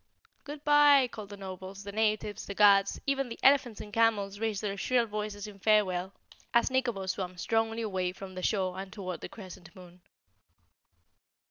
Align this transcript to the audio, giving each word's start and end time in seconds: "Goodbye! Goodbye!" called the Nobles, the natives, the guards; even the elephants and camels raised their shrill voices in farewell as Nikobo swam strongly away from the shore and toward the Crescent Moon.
"Goodbye! 0.45 0.45
Goodbye!" 1.03 1.07
called 1.09 1.29
the 1.29 1.37
Nobles, 1.37 1.83
the 1.83 1.91
natives, 1.91 2.47
the 2.47 2.55
guards; 2.55 2.99
even 3.05 3.29
the 3.29 3.37
elephants 3.43 3.81
and 3.81 3.93
camels 3.93 4.39
raised 4.39 4.63
their 4.63 4.75
shrill 4.75 5.05
voices 5.05 5.45
in 5.45 5.59
farewell 5.59 6.11
as 6.55 6.71
Nikobo 6.71 7.05
swam 7.05 7.37
strongly 7.37 7.83
away 7.83 8.11
from 8.11 8.33
the 8.33 8.41
shore 8.41 8.79
and 8.79 8.91
toward 8.91 9.21
the 9.21 9.29
Crescent 9.29 9.75
Moon. 9.75 10.01